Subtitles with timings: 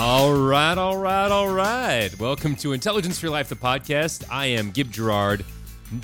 [0.00, 2.08] All right, all right, all right.
[2.18, 4.24] Welcome to Intelligence for Your Life, the podcast.
[4.30, 5.44] I am Gib Gerard,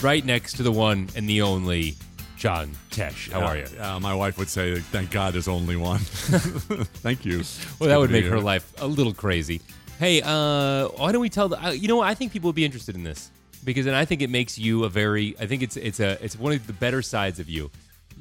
[0.02, 1.94] right next to the one and the only
[2.36, 3.32] John Tesh.
[3.32, 3.64] How are you?
[3.80, 7.42] Uh, my wife would say, "Thank God, there's only one." Thank you.
[7.78, 9.62] Well, that would make her life a little crazy.
[9.98, 11.64] Hey, uh, why don't we tell the?
[11.64, 12.06] Uh, you know, what?
[12.06, 13.30] I think people would be interested in this
[13.64, 15.34] because, and I think it makes you a very.
[15.40, 17.70] I think it's it's a it's one of the better sides of you.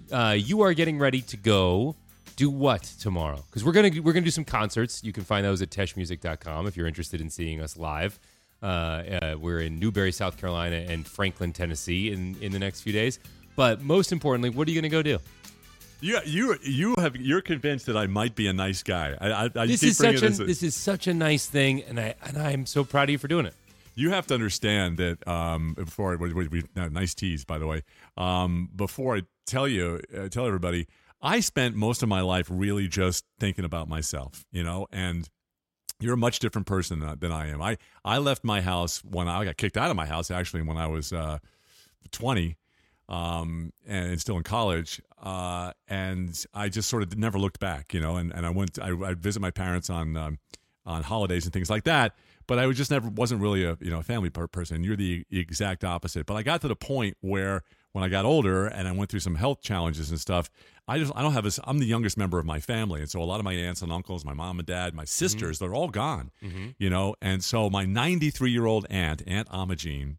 [0.10, 1.98] Uh, you are getting ready to go
[2.36, 3.44] do what tomorrow?
[3.48, 5.04] Because we're gonna we're gonna do some concerts.
[5.04, 8.20] You can find those at teshmusic.com if you're interested in seeing us live.
[8.62, 12.94] Uh, uh, we're in Newberry, South Carolina, and Franklin, Tennessee, in in the next few
[12.94, 13.20] days.
[13.56, 15.20] But most importantly, what are you gonna go do?
[16.02, 19.16] You you you have you're convinced that I might be a nice guy.
[19.20, 22.16] I, I, I This is such a this- is such a nice thing, and I
[22.24, 23.54] and I'm so proud of you for doing it.
[23.98, 27.66] You have to understand that um, before I, we, we, we- nice tease by the
[27.68, 27.84] way.
[28.18, 30.88] Um, before I tell you, uh, tell everybody,
[31.26, 35.28] I spent most of my life really just thinking about myself, you know, and
[36.00, 37.64] you're a much different person than, I am.
[37.64, 40.78] I I left my house when I got kicked out of my house actually when
[40.78, 41.40] I was uh,
[42.12, 42.58] 20
[43.10, 45.02] um, and still in college.
[45.20, 48.18] Uh, and I just sort of never looked back, you know.
[48.18, 50.38] And, and I went, I I visit my parents on um,
[50.86, 52.14] on holidays and things like that.
[52.46, 54.84] But I was just never wasn't really a you know a family per- person.
[54.84, 56.28] You're the exact opposite.
[56.28, 57.64] But I got to the point where
[57.96, 60.50] when I got older and I went through some health challenges and stuff,
[60.86, 61.52] I just I don't have a.
[61.64, 63.90] I'm the youngest member of my family, and so a lot of my aunts and
[63.90, 66.30] uncles, my mom and dad, my sisters, they're all gone,
[66.78, 67.16] you know.
[67.22, 70.18] And so my 93 year old aunt, Aunt Amagine,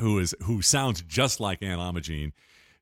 [0.00, 2.32] who is who sounds just like Aunt Amagine.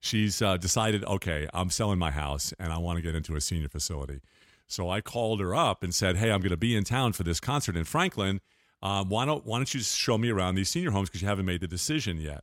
[0.01, 3.43] She's uh, decided, okay, I'm selling my house and I want to get into a
[3.43, 4.21] senior facility.
[4.67, 7.25] So I called her up and said, hey, I'm going to be in town for
[7.25, 8.41] this concert in Franklin.
[8.83, 11.29] Um, why don't Why don't you just show me around these senior homes because you
[11.29, 12.43] haven't made the decision yet?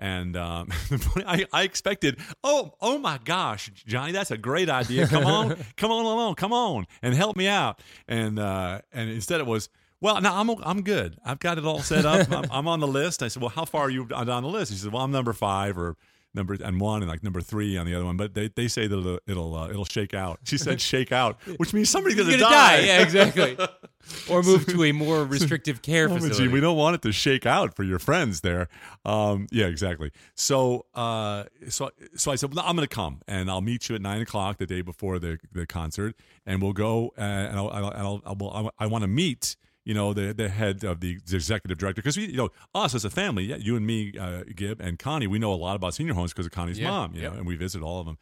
[0.00, 0.68] And um,
[1.26, 5.06] I, I expected, oh, oh my gosh, Johnny, that's a great idea.
[5.06, 7.82] Come on, come on along, come on, and help me out.
[8.08, 9.68] And uh, and instead it was,
[10.00, 11.18] well, no, I'm I'm good.
[11.22, 12.32] I've got it all set up.
[12.32, 13.22] I'm, I'm on the list.
[13.22, 14.72] I said, well, how far are you on on the list?
[14.72, 15.96] He said, well, I'm number five or
[16.34, 18.16] number and one and like number three on the other one.
[18.16, 20.40] But they, they say that it'll it'll, uh, it'll shake out.
[20.44, 22.80] She said shake out, which means somebody's gonna, gonna die.
[22.80, 23.56] Yeah, exactly.
[24.30, 26.44] or move to a more restrictive care Oh, facility.
[26.44, 28.68] gee, we don't want it to shake out for your friends there.
[29.04, 30.10] Um, yeah, exactly.
[30.34, 34.00] So, uh, so, so I said, well, I'm to come and I'll meet you at
[34.02, 36.14] nine o'clock the day before the, the concert,
[36.46, 37.12] and we'll go.
[37.18, 39.56] Uh, and I'll, I'll, I'll, I'll, I want to meet.
[39.90, 42.94] You know the the head of the, the executive director because we you know us
[42.94, 45.74] as a family yeah, you and me uh, Gib and Connie we know a lot
[45.74, 47.32] about senior homes because of Connie's Yeah, mom you yep.
[47.32, 48.16] know and we visit all of them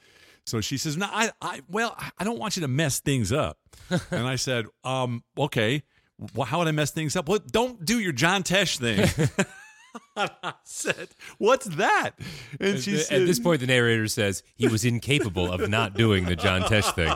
[0.47, 3.59] so she says no I, I well I don't want you to mess things up
[4.11, 5.83] and I said um okay
[6.35, 7.29] well, how would I mess things up?
[7.29, 9.07] Well, don't do your John Tesh thing.
[10.17, 11.09] I said,
[11.39, 12.13] "What's that?"
[12.59, 16.25] And she At said, this point, the narrator says he was incapable of not doing
[16.25, 17.13] the John Tesh thing.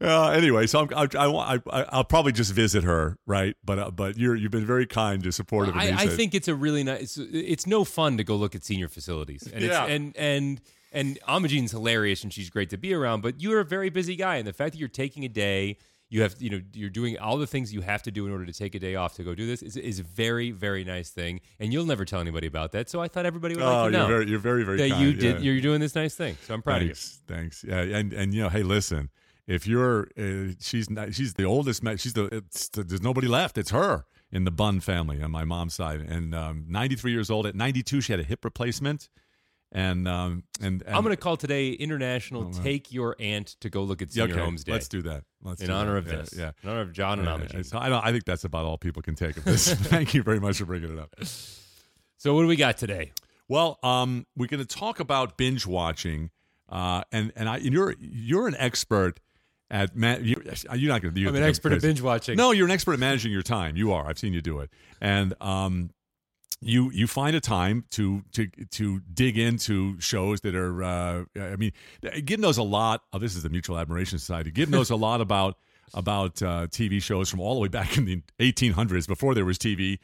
[0.00, 3.54] Uh, anyway, so I'm, I, I, I, I'll probably just visit her, right?
[3.64, 5.90] But uh, but you're you've been very kind to supportive of I.
[5.96, 7.16] I think it's a really nice.
[7.16, 9.84] It's, it's no fun to go look at senior facilities, and Yeah.
[9.84, 10.60] it's, and and
[10.92, 13.20] and Amajine's hilarious and she's great to be around.
[13.22, 15.76] But you're a very busy guy, and the fact that you're taking a day,
[16.08, 18.46] you have you know you're doing all the things you have to do in order
[18.46, 21.10] to take a day off to go do this is is a very very nice
[21.10, 22.88] thing, and you'll never tell anybody about that.
[22.88, 24.90] So I thought everybody would Oh, like to you're know very you're very very that
[24.90, 25.02] kind.
[25.04, 25.36] you did.
[25.36, 25.40] yeah.
[25.52, 26.36] You're doing this nice thing.
[26.46, 27.34] So I'm proud thanks, of you.
[27.36, 27.64] thanks.
[27.68, 29.10] Yeah, and and you know, hey, listen,
[29.48, 33.58] if you're uh, she's not, she's the oldest, she's the it's, there's nobody left.
[33.58, 37.46] It's her in the Bunn family on my mom's side, and um, 93 years old.
[37.46, 39.08] At 92, she had a hip replacement,
[39.72, 40.94] and um and, and.
[40.94, 44.44] I'm going to call today International Take Your Aunt to Go Look at Senior okay,
[44.44, 44.72] Homes Day.
[44.72, 45.24] let's do that.
[45.42, 45.98] Let's in do honor that.
[45.98, 46.34] of Yeah, this.
[46.36, 46.50] Yeah.
[46.62, 48.04] In honor of John and Yeah, so I don't.
[48.04, 49.72] I think that's about all people can take of this.
[49.74, 51.14] Thank you very much for bringing it up.
[52.20, 53.12] So what do we got today?
[53.46, 56.30] Well, um, we're going to talk about binge watching,
[56.68, 59.20] uh, and and I and you're you're an expert
[59.70, 60.24] at man.
[60.24, 60.42] You,
[60.74, 61.26] you're not going to.
[61.26, 62.36] I'm an expert at binge watching.
[62.36, 63.76] No, you're an expert at managing your time.
[63.76, 64.06] You are.
[64.06, 64.70] I've seen you do it,
[65.00, 65.90] and um,
[66.60, 70.82] you you find a time to to to dig into shows that are.
[70.82, 71.72] Uh, I mean,
[72.24, 73.02] Gib knows a lot.
[73.12, 74.50] Of, this is the Mutual Admiration Society.
[74.50, 75.56] Gib knows a lot about
[75.94, 79.58] about uh, TV shows from all the way back in the 1800s before there was
[79.58, 79.98] TV.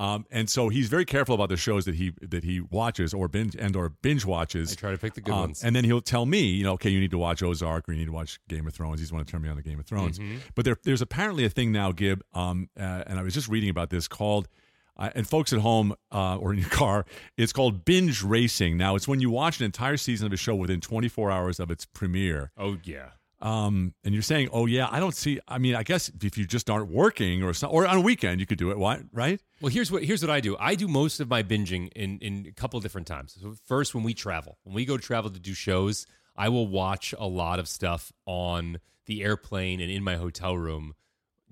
[0.00, 3.28] Um, and so he's very careful about the shows that he that he watches or
[3.28, 4.72] binge and or binge watches.
[4.72, 5.62] I try to pick the good Um, ones.
[5.62, 7.98] And then he'll tell me, you know, okay, you need to watch Ozark or you
[7.98, 9.00] need to watch Game of Thrones.
[9.00, 10.18] He's want to turn me on to Game of Thrones.
[10.18, 10.36] Mm-hmm.
[10.54, 13.68] But there, there's apparently a thing now, Gib, um, uh, and I was just reading
[13.68, 14.48] about this called,
[14.96, 17.04] uh, and folks at home uh, or in your car,
[17.36, 18.78] it's called binge racing.
[18.78, 21.70] Now, it's when you watch an entire season of a show within 24 hours of
[21.70, 22.52] its premiere.
[22.56, 23.10] oh yeah.
[23.42, 25.40] Um, and you're saying, oh yeah, I don't see.
[25.48, 28.46] I mean, I guess if you just aren't working or or on a weekend, you
[28.46, 28.78] could do it.
[28.78, 29.40] Why, right?
[29.60, 30.56] Well, here's what here's what I do.
[30.58, 33.36] I do most of my binging in in a couple different times.
[33.40, 36.06] So first, when we travel, when we go travel to do shows,
[36.36, 40.94] I will watch a lot of stuff on the airplane and in my hotel room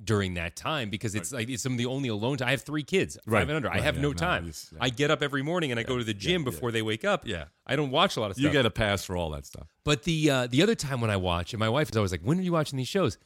[0.03, 2.49] during that time because it's like it's some of the only alone time.
[2.49, 3.71] I have three kids, Right, five and under.
[3.71, 4.47] I have yeah, no no, time.
[4.47, 4.79] yeah.
[4.81, 7.27] I get up every morning and I go to the gym before they wake up.
[7.27, 7.45] Yeah.
[7.67, 8.45] I don't watch a lot of stuff.
[8.45, 9.67] You get a pass for all that stuff.
[9.85, 12.23] But the uh, the other time when I watch, and my wife is always like,
[12.23, 13.19] "When are you watching these shows?"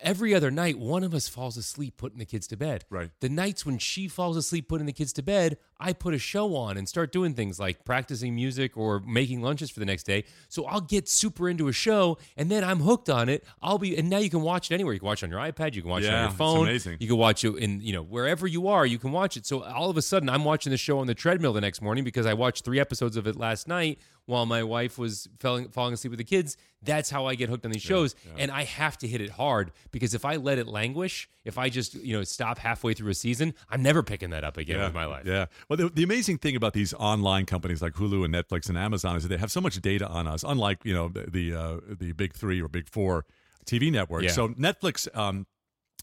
[0.00, 2.84] Every other night, one of us falls asleep putting the kids to bed.
[2.88, 3.10] Right.
[3.20, 6.56] The nights when she falls asleep putting the kids to bed, I put a show
[6.56, 10.24] on and start doing things like practicing music or making lunches for the next day.
[10.48, 13.44] So I'll get super into a show, and then I'm hooked on it.
[13.62, 14.92] I'll be, and now you can watch it anywhere.
[14.94, 15.74] You can watch it on your iPad.
[15.74, 16.66] You can watch it on Yeah, your phone.
[16.68, 16.96] amazing.
[17.00, 18.84] You can watch it in, you know, wherever you are.
[18.84, 19.46] You can watch it.
[19.46, 22.02] So all of a sudden, I'm watching the show on the treadmill the next morning
[22.04, 25.94] because I watched three episodes of it last night while my wife was falling, falling
[25.94, 26.56] asleep with the kids.
[26.82, 29.72] That's how I get hooked on these shows, and I have to hit it hard
[29.90, 33.14] because if I let it languish, if I just you know stop halfway through a
[33.14, 35.26] season, I'm never picking that up again with my life.
[35.26, 35.46] Yeah.
[35.68, 39.16] Well, the, the amazing thing about these online companies like Hulu and Netflix and Amazon
[39.16, 41.76] is that they have so much data on us, unlike you know the the, uh,
[41.88, 43.26] the big three or big four
[43.66, 44.24] TV networks.
[44.24, 44.30] Yeah.
[44.32, 45.46] So Netflix um,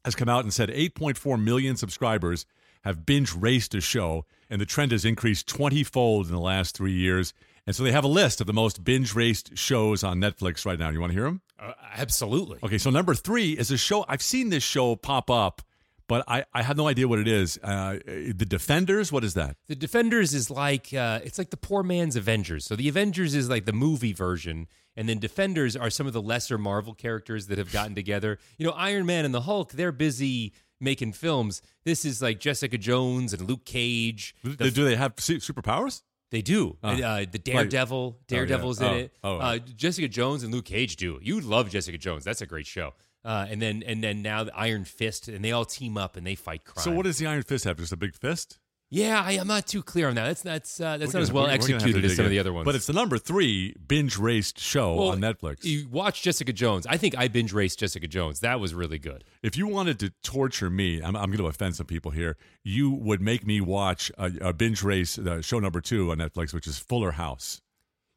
[0.03, 2.45] has come out and said 8.4 million subscribers
[2.83, 6.77] have binge raced a show, and the trend has increased 20 fold in the last
[6.77, 7.33] three years.
[7.65, 10.77] And so they have a list of the most binge raced shows on Netflix right
[10.77, 10.89] now.
[10.89, 11.41] You want to hear them?
[11.59, 12.59] Uh, absolutely.
[12.61, 14.05] Okay, so number three is a show.
[14.07, 15.63] I've seen this show pop up,
[16.07, 17.57] but I, I have no idea what it is.
[17.63, 19.57] Uh, the Defenders, what is that?
[19.67, 22.65] The Defenders is like uh, it's like the poor man's Avengers.
[22.65, 26.21] So the Avengers is like the movie version, and then Defenders are some of the
[26.21, 28.37] lesser Marvel characters that have gotten together.
[28.57, 31.61] You know, Iron Man and the Hulk, they're busy making films.
[31.85, 34.35] This is like Jessica Jones and Luke Cage.
[34.43, 36.01] The Do they have superpowers?
[36.31, 36.75] They do.
[36.83, 39.11] Uh, the Daredevil, Daredevil's Oh, in oh, it.
[39.23, 39.37] oh.
[39.37, 41.19] Uh, Jessica Jones and Luke Cage do.
[41.21, 42.25] You love Jessica Jones.
[42.25, 42.93] That's a great show.
[43.25, 46.25] Uh, and then and then now the Iron Fist, and they all team up and
[46.27, 46.83] they fight crime.
[46.83, 47.77] So what does the Iron Fist have?
[47.77, 48.59] Just a big fist?
[48.91, 50.25] Yeah, I, I'm not too clear on that.
[50.25, 52.15] That's that's uh, that's We're not as well we're- we're gonna have to executed as
[52.15, 52.65] some of the other ones.
[52.65, 55.63] But it's the number three binge raced show Well, on Netflix.
[55.65, 56.85] You watch Jessica Jones.
[56.85, 58.41] I think I binge raced Jessica Jones.
[58.41, 59.23] That was really good.
[59.41, 62.37] if you wanted to torture me, I'm, I'm going to offend some people here.
[62.63, 66.53] You would make me watch a, a binge race uh, show number two on Netflix,
[66.53, 67.61] which is Fuller House.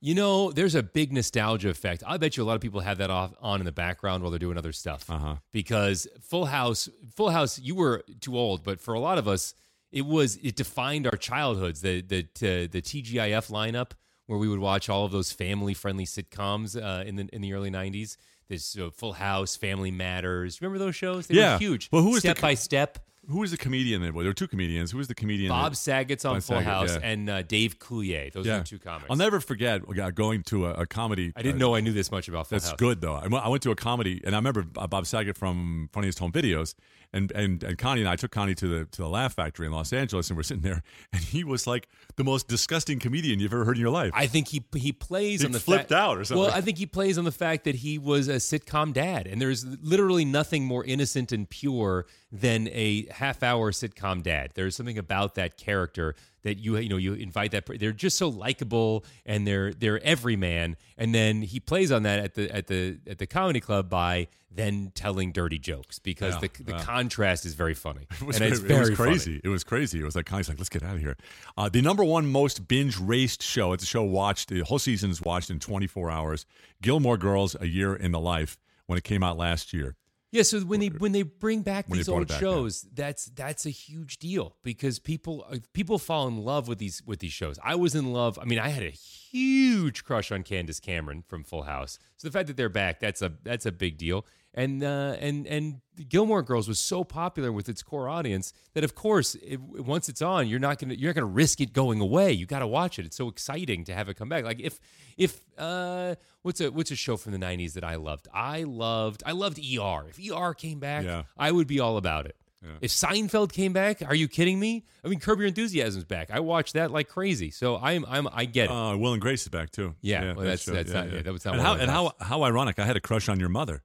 [0.00, 2.04] You know, there's a big nostalgia effect.
[2.06, 4.30] I bet you a lot of people have that off on in the background while
[4.30, 5.10] they're doing other stuff.
[5.10, 5.36] Uh-huh.
[5.52, 9.54] Because Full House, Full House, you were too old, but for a lot of us,
[9.90, 11.80] it was it defined our childhoods.
[11.80, 13.92] The the uh, the TGIF lineup
[14.26, 17.52] where we would watch all of those family friendly sitcoms uh, in the in the
[17.54, 18.16] early '90s.
[18.48, 20.60] There's uh, Full House, Family Matters.
[20.60, 21.26] Remember those shows?
[21.26, 21.54] They Yeah.
[21.54, 21.88] were huge.
[21.90, 22.98] Well, who was the Step co- by Step?
[23.28, 24.02] Who was the comedian?
[24.02, 24.90] That, well, there were two comedians.
[24.90, 25.50] Who was the comedian?
[25.50, 27.10] Bob that- Saget's on Bob Full Saget, House yeah.
[27.10, 28.32] and uh, Dave Coulier.
[28.32, 29.06] Those are the two comics.
[29.10, 31.32] I'll never forget uh, going to a, a comedy.
[31.36, 32.78] I didn't uh, know I knew this much about Full That's House.
[32.78, 33.14] good though.
[33.14, 36.32] I went, I went to a comedy, and I remember Bob Saget from Funniest Home
[36.32, 36.74] Videos,
[37.12, 39.72] and and and Connie and I took Connie to the to the Laugh Factory in
[39.72, 40.82] Los Angeles, and we're sitting there,
[41.12, 44.12] and he was like the most disgusting comedian you've ever heard in your life.
[44.14, 46.44] I think he he plays He on the flipped fact, out or something.
[46.44, 49.40] Well, I think he plays on the fact that he was a sitcom dad, and
[49.40, 54.50] there's literally nothing more innocent and pure than a half hour sitcom dad.
[54.54, 58.28] There's something about that character that you you know you invite that they're just so
[58.28, 62.98] likable and they're they're everyman, and then he plays on that at the at the
[63.06, 66.82] at the comedy club by then telling dirty jokes because Yeah, the the yeah.
[66.82, 69.10] contrast is very funny It was, and it's it very was funny.
[69.10, 69.40] crazy.
[69.44, 70.00] It was crazy.
[70.00, 71.16] It was like Connie's like, let's get out of here.
[71.56, 73.72] Uh, the number one most binge raced show.
[73.74, 74.48] It's a show watched.
[74.48, 76.46] The whole season is watched in 24 hours.
[76.80, 79.96] Gilmore Girls: A Year in the Life when it came out last year.
[80.30, 83.64] Yeah, so when they when they bring back When these old back, shows, that's that's
[83.64, 87.58] a huge deal because people uh, people fall in love with these with these shows.
[87.64, 88.38] I was in love.
[88.38, 91.98] I mean, I had a huge crush on Candace Cameron from Full House.
[92.18, 94.26] So the fact that they're back, that's a that's a big deal.
[94.58, 98.94] And uh, and and Gilmore Girls was so popular with its core audience that of
[98.94, 102.32] course, it, once it's on, you're not gonna you're not gonna risk it going away.
[102.32, 103.06] You got to watch it.
[103.06, 104.44] It's so exciting to have it come back.
[104.44, 104.80] Like if
[105.16, 108.26] if uh, what's a what's a show from the '90s that I loved?
[108.34, 110.08] I loved I loved ER.
[110.10, 111.22] If ER came back, Yeah.
[111.36, 112.34] I would be all about it.
[112.80, 114.84] If Seinfeld came back, are you kidding me?
[115.04, 116.32] I mean, Curb Your Enthusiasm's back.
[116.32, 117.52] I watched that like crazy.
[117.52, 118.70] So I'm I'm I get it.
[118.72, 119.94] Uh, Will and Grace is back too.
[120.00, 120.72] Yeah, well, that that's- show.
[120.72, 122.80] that's not- yeah, that was not and how and how how ironic.
[122.80, 123.84] I had a crush on your mother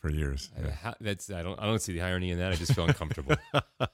[0.00, 0.50] for years.
[0.60, 0.70] Yeah.
[0.70, 2.52] How- that's I don't I don't see the irony in that.
[2.52, 3.36] I just feel uncomfortable.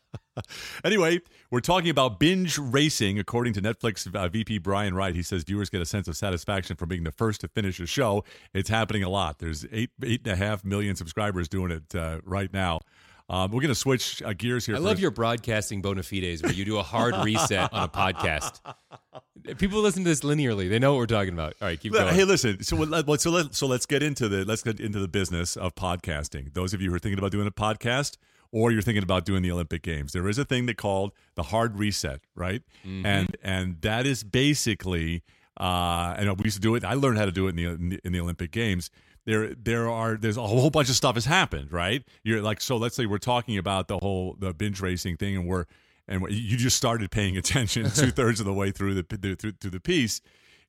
[0.84, 1.20] Anyway,
[1.50, 3.18] we're talking about binge racing.
[3.20, 6.74] According to Netflix uh, VP Brian Wright, he says viewers get a sense of satisfaction
[6.76, 8.24] from being the first to finish a show.
[8.52, 9.38] It's happening a lot.
[9.38, 12.80] There's eight eight and a half million subscribers doing it uh, right now.
[13.28, 14.76] Um, we're going to switch uh, gears here.
[14.76, 18.60] I love your broadcasting bona fides where you do a hard reset on a podcast.
[19.58, 20.68] People listen to this linearly.
[20.68, 21.54] They know what we're talking about.
[21.60, 22.14] All right, keep going.
[22.14, 22.62] Hey, listen.
[22.62, 25.74] So let, so let, so let's get into the let's get into the business of
[25.74, 26.52] podcasting.
[26.54, 28.16] Those of you who are thinking about doing a podcast
[28.52, 31.44] or you're thinking about doing the Olympic Games, there is a thing they called the
[31.44, 32.62] hard reset, right?
[32.86, 33.06] Mm-hmm.
[33.06, 35.22] And and that is basically
[35.58, 36.84] uh, and we used to do it.
[36.84, 38.90] I learned how to do it in the in the, in the Olympic Games.
[39.26, 42.04] There, there are there's a whole bunch of stuff has happened, right?
[42.22, 45.46] You're like, so let's say we're talking about the whole the binge racing thing, and
[45.46, 45.64] we're
[46.06, 49.02] and you just started paying attention two thirds of the way through the
[49.36, 50.20] through, through the piece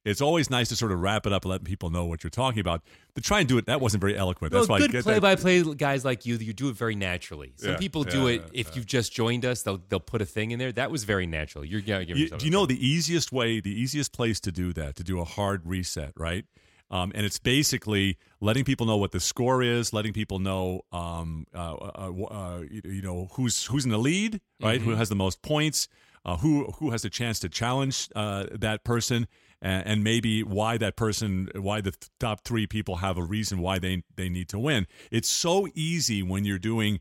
[0.05, 2.29] it's always nice to sort of wrap it up and let people know what you're
[2.29, 2.83] talking about.
[3.15, 4.53] To try and do it, that wasn't very eloquent.
[4.53, 7.53] That's well, why good play-by-play guys like you, you do it very naturally.
[7.55, 8.73] Some Yeah, people yeah, do it yeah, if yeah.
[8.75, 9.63] you've just joined us.
[9.63, 10.71] They'll they'll put a thing in there.
[10.71, 11.65] That was very natural.
[11.65, 14.95] You're yeah, You, do you know the easiest way, the easiest place to do that,
[14.97, 16.45] to do a hard reset, right?
[16.91, 21.47] Um, and it's basically letting people know what the score is, letting people know, um,
[21.53, 24.79] uh, uh, uh, you know, who's who's in the lead, right?
[24.81, 25.87] Who has the most points,
[26.25, 29.27] uh, who who has a chance to challenge uh, that person,
[29.61, 33.79] and, and maybe why that person, why the top three people have a reason why
[33.79, 34.85] they they need to win.
[35.11, 36.99] It's so easy when you're doing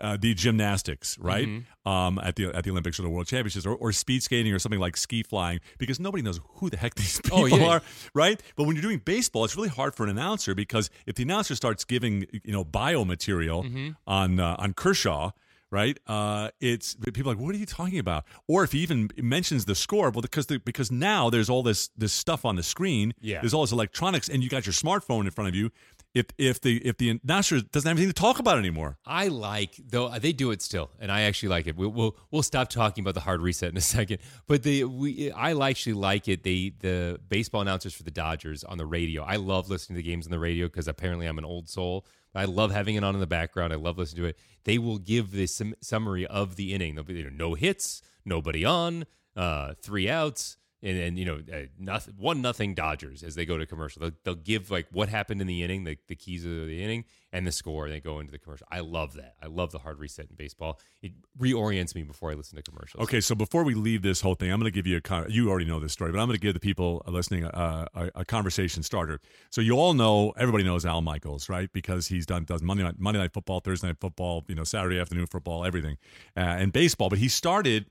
[0.00, 1.48] uh, the gymnastics, right?
[1.86, 4.58] Um, at the at the Olympics or the World Championships, or, or speed skating or
[4.58, 7.66] something like ski flying, because nobody knows who the heck these people Oh, yeah.
[7.66, 7.82] are,
[8.14, 8.40] right?
[8.56, 11.54] But when you're doing baseball, it's really hard for an announcer because if the announcer
[11.54, 13.90] starts giving you know biomaterial Mm-hmm.
[14.06, 15.30] on uh, on Kershaw.
[15.70, 18.24] Right, uh, it's people are like, what are you talking about?
[18.46, 21.88] Or if he even mentions the score, well, because the, because now there's all this
[21.96, 23.40] this stuff on the screen, Yeah.
[23.40, 25.70] there's all this electronics, and you got your smartphone in front of you.
[26.14, 29.80] If if the if the announcer doesn't have anything to talk about anymore, I like
[29.84, 31.76] though they do it still, and I actually like it.
[31.76, 35.32] We'll we'll, we'll stop talking about the hard reset in a second, but the we
[35.32, 36.44] I actually like it.
[36.44, 39.24] They the baseball announcers for the Dodgers on the radio.
[39.24, 42.06] I love listening to the games on the radio because apparently I'm an old soul.
[42.32, 43.72] I love having it on in the background.
[43.72, 44.38] I love listening to it.
[44.64, 46.94] They will give this sum- summary of the inning.
[46.94, 49.06] They'll be you know, no hits, nobody on,
[49.36, 53.56] uh, three outs, and then you know uh, nothing, one nothing Dodgers as they go
[53.56, 54.02] to commercial.
[54.02, 57.04] They'll, they'll give like what happened in the inning, the, the keys of the inning,
[57.32, 57.86] and the score.
[57.86, 58.66] And they go into the commercial.
[58.70, 59.34] I love that.
[59.42, 60.78] I love the hard reset in baseball.
[61.02, 63.02] It reorients me before I listen to commercials.
[63.02, 65.26] Okay, so before we leave this whole thing, I'm going to give you a con-
[65.30, 68.10] you already know this story, but I'm going to give the people listening a, a,
[68.16, 69.20] a conversation starter.
[69.50, 71.72] So you all know, everybody knows Al Michaels, right?
[71.72, 75.00] Because he's done does Monday night Monday night football, Thursday night football, you know, Saturday
[75.00, 75.96] afternoon football, everything,
[76.36, 77.08] uh, and baseball.
[77.08, 77.86] But he started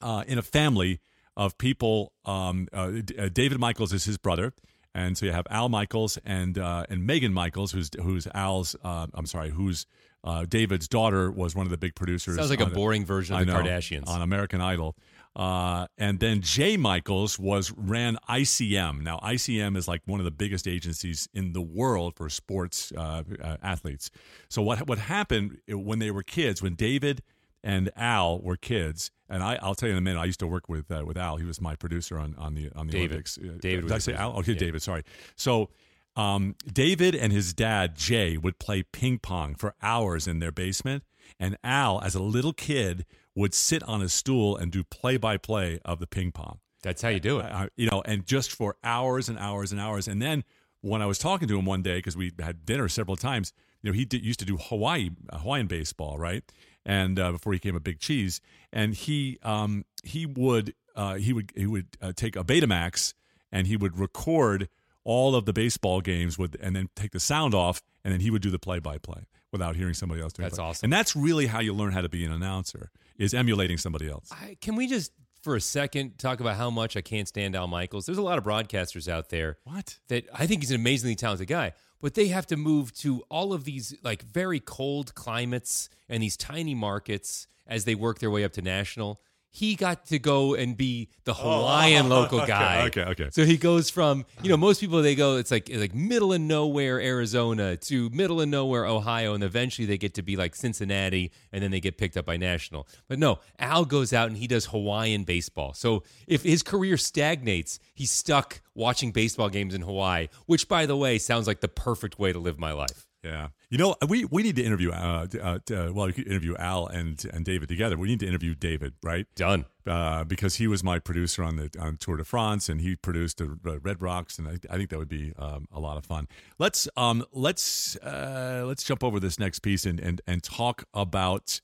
[0.00, 1.00] uh, in a family
[1.38, 2.12] of people.
[2.26, 4.52] Um, uh, uh, David Michaels is his brother,
[4.94, 8.76] and so you have Al Michaels and uh, and Megan Michaels, who's who's Al's.
[8.84, 9.86] Uh, I'm sorry, who's
[10.24, 12.36] uh, David's daughter was one of the big producers.
[12.36, 14.08] Sounds like a boring version I of the know, Kardashians.
[14.08, 14.96] on American Idol.
[15.36, 19.02] Uh, and then Jay Michaels was ran ICM.
[19.02, 23.22] Now ICM is like one of the biggest agencies in the world for sports uh,
[23.40, 24.10] uh, athletes.
[24.48, 27.22] So what what happened when they were kids, when David
[27.62, 30.20] and Al were kids, and I, I'll tell you in a minute.
[30.20, 31.36] I used to work with uh, with Al.
[31.36, 33.10] He was my producer on on the on the David.
[33.10, 33.38] Olympics.
[33.38, 34.36] Uh, David did was I say Al?
[34.38, 34.58] Okay, Yeah.
[34.58, 34.82] David.
[34.82, 35.02] Sorry.
[35.36, 35.70] So
[36.16, 41.04] um, David and his dad Jay would play ping pong for hours in their basement,
[41.38, 45.36] and Al, as a little kid, would sit on a stool and do play by
[45.36, 46.58] play of the ping pong.
[46.82, 47.46] That's how you do it.
[47.52, 50.06] Uh, you know, and just for hours and hours and hours.
[50.08, 50.44] And then
[50.80, 53.90] when I was talking to him one day because we had dinner several times, you
[53.90, 56.44] know, he did, used to do Hawaii uh, Hawaiian baseball, right?
[56.88, 58.40] And uh, before he became a big cheese,
[58.72, 63.12] and he um, he would uh, he would he would uh, take a Betamax
[63.52, 64.68] and he would record
[65.04, 68.30] all of the baseball games with, and then take the sound off, and then he
[68.30, 70.62] would do the play by play without hearing somebody else do That's it.
[70.62, 70.86] awesome.
[70.86, 74.30] And that's really how you learn how to be an announcer is emulating somebody else.
[74.32, 77.66] I, can we just for a second talk about how much I can't stand Al
[77.66, 78.06] Michaels?
[78.06, 79.98] There's a lot of broadcasters out there What?
[80.08, 83.52] that I think he's an amazingly talented guy, but they have to move to all
[83.52, 88.44] of these like very cold climates and these tiny markets as they work their way
[88.44, 89.20] up to national.
[89.50, 92.86] He got to go and be the oh, Hawaiian local Oh, okay, guy.
[92.88, 93.28] okay, okay.
[93.32, 96.40] So he goes from you know most people they go it's like like middle of
[96.40, 101.32] nowhere Arizona to middle of nowhere Ohio and eventually they get to be like Cincinnati
[101.52, 102.86] and then they get picked up by national.
[103.08, 105.72] But no, Al goes out and he does Hawaiian baseball.
[105.72, 110.96] So if his career stagnates, he's stuck watching baseball games in Hawaii, which by the
[110.96, 113.06] way sounds like the perfect way to live my life.
[113.24, 114.90] Yeah, you know, we we need to interview.
[114.90, 117.98] Uh, uh, uh, well, we could interview Al and and David together.
[117.98, 119.26] We need to interview David, right?
[119.34, 119.66] Done.
[119.86, 123.38] Uh, because he was my producer on the on Tour de France, and he produced
[123.38, 126.28] the Red Rocks, and I, I think that would be um, a lot of fun.
[126.58, 131.60] Let's um let's uh, let's jump over this next piece and and and talk about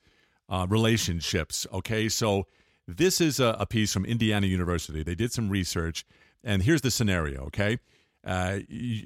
[0.50, 1.66] uh, relationships.
[1.73, 2.46] Okay, so
[2.87, 5.02] this is a, a piece from Indiana University.
[5.02, 6.04] They did some research,
[6.42, 7.44] and here's the scenario.
[7.46, 7.78] Okay,
[8.25, 8.59] uh,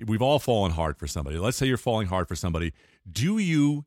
[0.06, 1.38] we've all fallen hard for somebody.
[1.38, 2.72] Let's say you're falling hard for somebody.
[3.10, 3.84] Do you,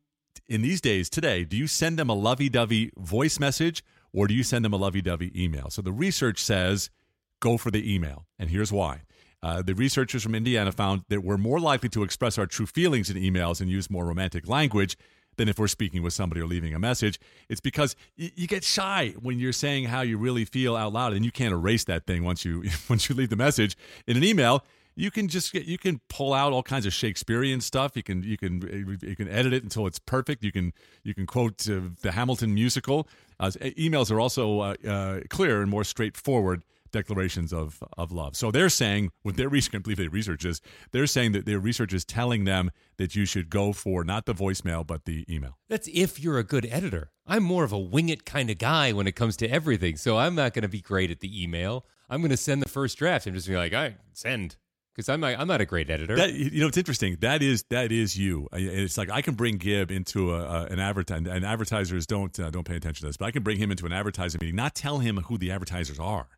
[0.48, 4.42] in these days today, do you send them a lovey-dovey voice message or do you
[4.42, 5.70] send them a lovey-dovey email?
[5.70, 6.90] So the research says
[7.40, 9.02] go for the email, and here's why.
[9.42, 13.10] Uh, the researchers from Indiana found that we're more likely to express our true feelings
[13.10, 14.96] in emails and use more romantic language
[15.36, 17.18] than if we're speaking with somebody or leaving a message.
[17.48, 21.12] It's because y- you get shy when you're saying how you really feel out loud,
[21.12, 24.24] and you can't erase that thing once you once you leave the message in an
[24.24, 24.64] email.
[24.94, 27.96] You can just get you can pull out all kinds of Shakespearean stuff.
[27.96, 30.44] You can you can you can edit it until it's perfect.
[30.44, 30.72] You can
[31.02, 33.08] you can quote uh, the Hamilton musical.
[33.40, 38.36] Uh, emails are also uh, uh, clearer and more straightforward declarations of, of love.
[38.36, 40.60] So they're saying, with their research, I believe their research is,
[40.92, 44.34] they're saying that their research is telling them that you should go for not the
[44.34, 45.58] voicemail, but the email.
[45.68, 47.10] That's if you're a good editor.
[47.26, 49.96] I'm more of a wing it kind of guy when it comes to everything.
[49.96, 51.86] So I'm not going to be great at the email.
[52.08, 53.26] I'm going to send the first draft.
[53.26, 54.56] I'm just be like, I send.
[54.94, 56.16] Because I'm not, I'm not a great editor.
[56.16, 57.16] That, you know, it's interesting.
[57.20, 58.48] That is that is you.
[58.52, 62.50] It's like I can bring Gib into a, a, an advertiser, and advertisers don't uh,
[62.50, 64.74] don't pay attention to this, but I can bring him into an advertising meeting, not
[64.74, 66.28] tell him who the advertisers are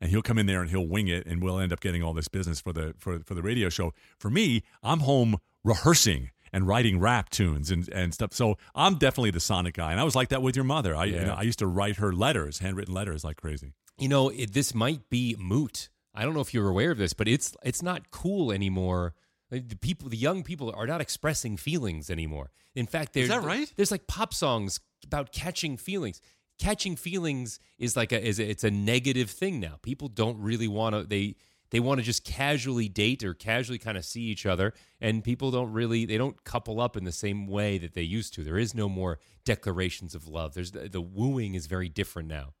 [0.00, 2.12] and he'll come in there and he'll wing it and we'll end up getting all
[2.12, 6.66] this business for the for, for the radio show for me i'm home rehearsing and
[6.66, 10.16] writing rap tunes and, and stuff so i'm definitely the sonic guy and i was
[10.16, 11.20] like that with your mother i, Yeah.
[11.20, 14.52] you know, I used to write her letters handwritten letters like crazy you know, it,
[14.52, 15.88] this might be moot.
[16.14, 19.14] I don't know if you're aware of this, but it's it's not cool anymore.
[19.50, 22.50] Like, The people, the young people, are not expressing feelings anymore.
[22.74, 23.72] In fact, there's that right?
[23.76, 26.20] There's like pop songs about catching feelings.
[26.58, 29.78] Catching feelings is like a is a, it's a negative thing now.
[29.82, 31.34] People don't really want to they
[31.70, 35.50] they want to just casually date or casually kind of see each other, and people
[35.50, 38.44] don't really they don't couple up in the same way that they used to.
[38.44, 40.54] There is no more declarations of love.
[40.54, 42.54] There's the, the wooing is very different now.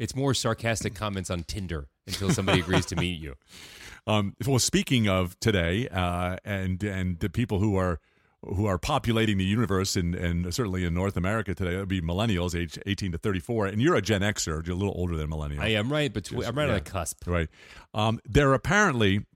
[0.00, 3.34] It's more sarcastic comments on Tinder until somebody agrees to meet you.
[4.06, 8.00] um, well speaking of today uh, and and the people who are
[8.42, 12.58] who are populating the universe and, and certainly in North America today, would be millennials,
[12.58, 13.66] age 18 to 34.
[13.66, 15.62] And you're a Gen Xer, you're a little older than millennial.
[15.62, 17.26] I am right, but I'm right on the cusp.
[17.26, 17.48] Right.
[17.92, 19.26] Um, they're apparently.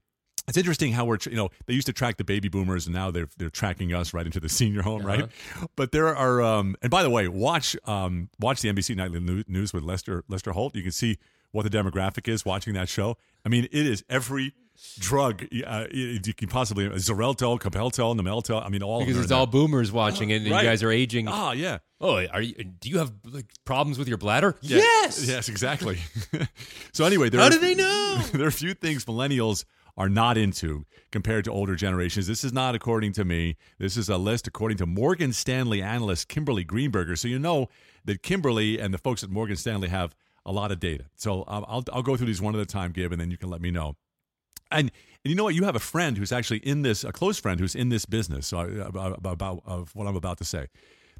[0.47, 3.09] It's interesting how we're, you know, they used to track the baby boomers, and now
[3.11, 5.27] they're they're tracking us right into the senior home, right?
[5.75, 9.73] But there are, um, and by the way, watch um, watch the NBC Nightly News
[9.73, 10.75] with Lester Lester Holt.
[10.75, 11.17] You can see
[11.51, 13.17] what the demographic is watching that show.
[13.45, 14.53] I mean, it is every
[14.99, 18.61] drug uh, you can possibly Xarelto, Capelto, Namelto.
[18.63, 20.63] I mean, all of Because them it's all boomers watching it, and Right.
[20.63, 21.27] you guys are aging.
[21.27, 21.77] Ah, yeah.
[22.01, 22.53] Oh, are you?
[22.55, 24.57] Do you have like problems with your bladder?
[24.61, 25.25] Yes.
[25.27, 25.99] Yes, exactly.
[26.91, 28.21] so anyway, there How are, do they know?
[28.33, 29.63] there are a few things millennials
[29.97, 32.27] are not into compared to older generations.
[32.27, 33.55] This is not according to me.
[33.79, 37.17] This is a list according to Morgan Stanley analyst Kimberly Greenberger.
[37.17, 37.69] So you know
[38.03, 40.13] that Kimberly and the folks at Morgan Stanley have
[40.45, 41.05] a lot of data.
[41.15, 43.37] So um, I'll, I'll go through these one at a time, Gib, and then you
[43.37, 43.95] can let me know.
[44.71, 44.91] And
[45.23, 45.55] and you know what?
[45.55, 48.45] You have a friend who's actually in this, a close friend who's in this business.
[48.47, 50.67] So about, about, about of what I'm about to say,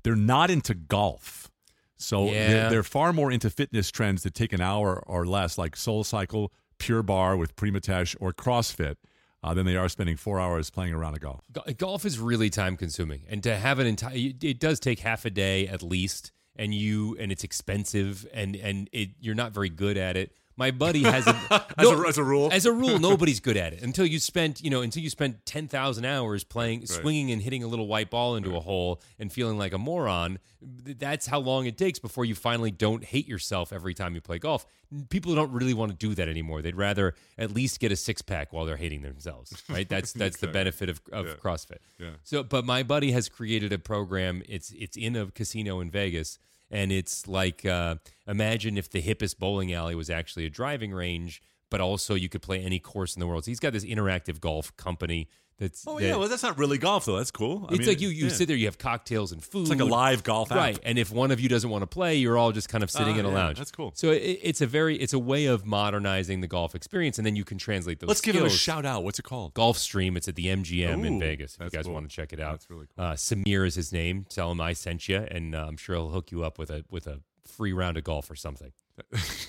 [0.03, 1.49] they're not into golf.
[1.97, 2.47] So Yeah.
[2.47, 6.03] they're, they're far more into fitness trends that take an hour or less, like Soul
[6.03, 8.95] Cycle, Pure Barre with Prima Tesh, or CrossFit,
[9.43, 11.45] uh, than they are spending four hours playing around a golf.
[11.77, 15.29] Golf is really time consuming, and to have an entire it does take half a
[15.29, 19.97] day at least, and you and it's expensive, and and it you're not very good
[19.97, 20.35] at it.
[20.58, 21.36] My buddy has a,
[21.78, 22.50] As a- as a rule?
[22.52, 25.46] As a rule, nobody's good at it until you spent you know until you spent
[25.46, 29.32] ten thousand hours playing, swinging and hitting a little white ball into a hole and
[29.32, 30.39] feeling like a moron.
[30.62, 34.39] That's how long it takes before you finally don't hate yourself every time you play
[34.39, 34.65] golf.
[35.10, 36.62] People don't really want to do that anymore.
[36.62, 39.62] They'd rather at least get a six pack while they're hating themselves.
[39.70, 39.88] Right?
[39.89, 41.80] That's that's the benefit of, of CrossFit.
[42.00, 42.12] Yeah.
[42.24, 44.41] So, but my buddy has created a program.
[44.48, 47.95] It's it's in a casino in Vegas, and it's like uh,
[48.28, 51.41] imagine if the hippest bowling alley was actually a driving range,
[51.75, 53.43] but also you could play any course in the world.
[53.45, 56.77] So he's got this interactive golf company that's Oh that- yeah, well that's not really
[56.77, 57.15] golf though.
[57.17, 57.65] That's cool.
[57.69, 58.31] I it's mean, like you you yeah.
[58.33, 59.61] sit there, you have cocktails and food.
[59.61, 60.57] It's like a live golf app.
[60.57, 62.91] Right, and if one of you doesn't want to play, you're all just kind of
[62.91, 63.57] sitting Ah, in a yeah, lounge.
[63.57, 63.91] that's cool.
[63.95, 67.38] So it, it's a very it's a way of modernizing the golf experience, and then
[67.38, 68.09] you can translate those.
[68.09, 69.03] Let's give it a shout out.
[69.05, 69.53] What's it called?
[69.53, 70.17] Golf Stream.
[70.17, 71.55] It's at the MGM in Vegas.
[71.55, 71.93] If you guys cool.
[71.93, 73.05] want to check it out, That's really cool.
[73.05, 74.25] Uh, Samir is his name.
[74.29, 76.83] Tell him I sent you, and uh, I'm sure he'll hook you up with a
[76.89, 78.73] with a free round of golf or something.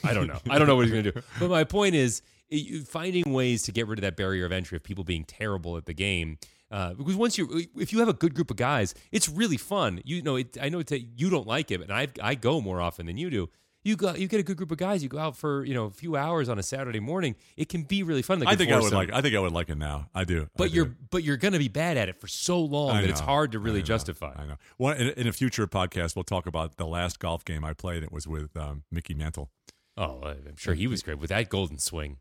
[0.05, 0.39] I don't know.
[0.49, 1.23] I don't know what he's going to do.
[1.39, 4.77] But my point is it, finding ways to get rid of that barrier of entry
[4.77, 6.39] of people being terrible at the game.
[6.71, 10.01] Uh, because once you, if you have a good group of guys, it's really fun.
[10.05, 12.81] You know, it, I know it's you don't like it, and I I go more
[12.81, 13.49] often than you do.
[13.87, 15.05] You go, you get a good group of guys.
[15.05, 17.37] You go out for you know a few hours on a Saturday morning.
[17.57, 18.41] It can be really fun.
[18.41, 19.13] Like I in think I would like.
[19.13, 20.09] I think I would like it now.
[20.13, 20.49] I do.
[20.57, 20.75] But do.
[20.75, 23.21] you're but you're going to be bad at it for so long I that it's
[23.21, 23.85] hard to really know.
[23.85, 24.35] justify.
[24.37, 24.57] I know.
[24.77, 28.03] One in, in a future podcast, we'll talk about the last golf game I played.
[28.03, 29.51] It was with um, Mickey Mantle.
[29.97, 32.17] Oh, I'm sure he was great with that golden swing.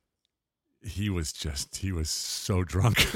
[0.84, 1.78] He was just.
[1.78, 3.08] He was so drunk.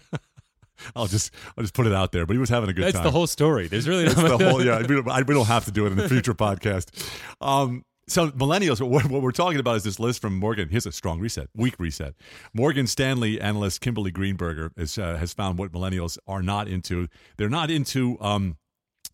[0.96, 1.32] I'll just.
[1.56, 2.26] I'll just put it out there.
[2.26, 3.04] But he was having a good That's time.
[3.04, 3.68] the whole story.
[3.68, 4.64] There's really That's the whole.
[4.64, 7.08] Yeah, we don't, I- we don't have to do it in the future podcast.
[7.40, 10.68] Um, so millennials, what, what we're talking about is this list from Morgan.
[10.68, 12.14] Here's a strong reset, weak reset.
[12.52, 17.08] Morgan Stanley analyst Kimberly Greenberger is, uh, has found what millennials are not into.
[17.38, 18.58] They're not into um,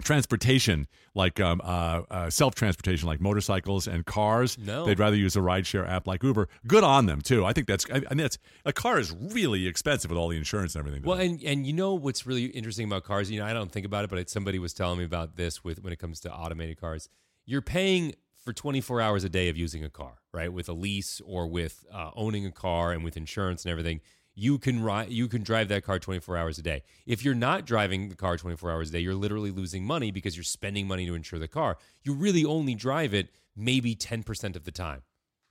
[0.03, 4.57] transportation like um, uh, uh, self transportation like motorcycles and cars.
[4.59, 4.85] No.
[4.85, 6.49] they'd rather use a rideshare app like Uber.
[6.67, 7.45] Good on them too.
[7.45, 10.37] I think that's I, I mean that's a car is really expensive with all the
[10.37, 11.03] insurance and everything.
[11.07, 13.31] Well, and and you know what's really interesting about cars?
[13.31, 15.65] You know, I don't think about it, but it, somebody was telling me about this
[15.65, 17.09] with when it comes to automated cars.
[17.47, 20.53] You're paying for 24 hours a day of using a car, right?
[20.53, 24.01] With a lease or with uh, owning a car and with insurance and everything.
[24.41, 26.83] You can ride, you can drive that car 24 hours a day.
[27.05, 30.35] If you're not driving the car 24 hours a day, you're literally losing money because
[30.35, 31.77] you're spending money to insure the car.
[32.03, 35.03] You really only drive it maybe 10% of the time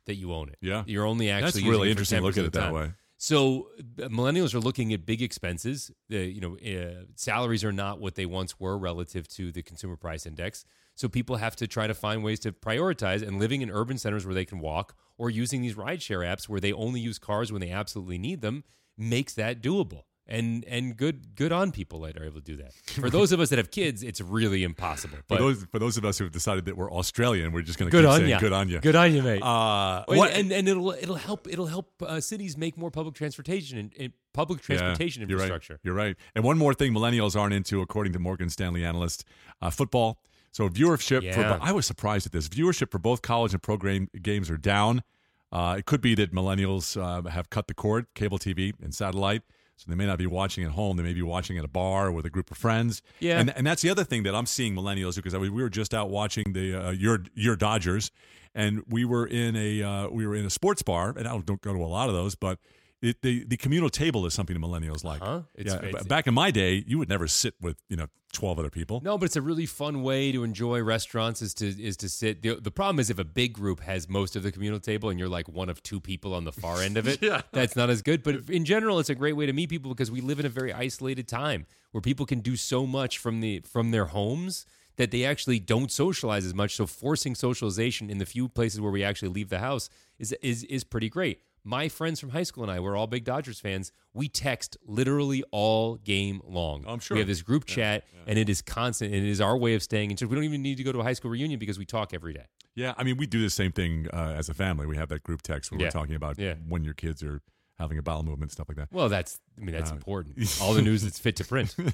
[0.07, 0.57] that you own it.
[0.59, 0.85] Yeah.
[0.87, 2.17] You're only actually that's really interesting.
[2.17, 2.93] to Look at it that way.
[3.21, 3.67] So
[4.01, 5.91] uh, millennials are looking at big expenses.
[6.07, 9.97] The you know uh, salaries are not what they once were relative to the consumer
[9.97, 10.65] price index.
[10.99, 14.25] So people have to try to find ways to prioritize and living in urban centers
[14.25, 17.61] where they can walk or using these rideshare apps where they only use cars when
[17.61, 18.65] they absolutely need them
[18.97, 20.03] makes that doable.
[20.27, 22.73] And and good good on people that are able to do that.
[23.01, 25.15] For those of us that have kids, it's really impossible.
[25.19, 27.79] For But those for those of us who have decided that we're Australian, we're just
[27.79, 28.39] going to good keep on saying you.
[28.39, 28.79] good on you.
[28.81, 29.41] Good on you, mate.
[29.41, 33.79] Uh, what- and and it'll it'll help it'll help uh, cities make more public transportation
[33.79, 35.45] and, and public transportation Yeah, you're right.
[35.45, 35.79] infrastructure.
[35.81, 36.15] You're right.
[36.35, 39.23] And one more thing millennials aren't into, according to Morgan Stanley analyst,
[39.61, 40.19] uh, football.
[40.51, 41.33] So viewership Yeah.
[41.33, 42.47] for I was surprised at this.
[42.49, 45.03] Viewership for both college and pro game, games are down.
[45.51, 49.41] Uh, it could be that millennials uh, have cut the cord, cable TV and satellite.
[49.77, 50.97] So they may not be watching at home.
[50.97, 53.01] They may be watching at a bar with a group of friends.
[53.21, 53.39] Yeah.
[53.39, 55.69] And, and that's the other thing that I'm seeing millennials do because I we were
[55.69, 58.11] just out watching the uh, your your Dodgers,
[58.53, 61.61] and we were in a uh, we were in a sports bar, and I don't
[61.61, 62.59] go to a lot of those, but
[63.01, 65.21] it, the the communal table is something millennials like.
[65.21, 65.41] Uh-huh.
[65.55, 68.59] It's- yeah, it's- back in my day, you would never sit with you know twelve
[68.59, 69.01] other people.
[69.03, 72.41] No, but it's a really fun way to enjoy restaurants is to is to sit.
[72.43, 75.17] The, the problem is if a big group has most of the communal table and
[75.19, 77.41] you're like one of two people on the far end of it, Yeah.
[77.51, 78.21] that's not as good.
[78.23, 80.49] But in general, it's a great way to meet people because we live in a
[80.49, 84.65] very isolated time where people can do so much from the from their homes
[84.97, 86.75] that they actually don't socialize as much.
[86.75, 90.63] So forcing socialization in the few places where we actually leave the house is is
[90.65, 91.39] is pretty great.
[91.63, 93.91] My friends from high school and I, we're all big Dodgers fans.
[94.13, 96.83] We text literally all game long.
[96.87, 97.15] I'm sure.
[97.15, 99.13] We have this group chat, and it is constant.
[99.13, 100.29] And it is our way of staying in touch.
[100.29, 102.33] We don't even need to go to a high school reunion because we talk every
[102.33, 102.45] day.
[102.75, 104.85] Yeah, I mean we do the same thing uh, as a family.
[104.87, 105.87] We have that group text where Yeah.
[105.87, 106.53] we're talking about Yeah.
[106.67, 107.41] when your kids are
[107.77, 108.89] having a bowel movement, stuff like that.
[108.91, 110.37] Well, that's I mean Uh, that's important.
[110.61, 111.75] All the news that's fit to print.